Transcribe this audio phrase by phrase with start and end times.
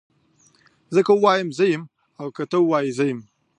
[0.85, 1.83] که زه ووایم زه يم
[2.21, 3.19] او که ته ووايي زه يم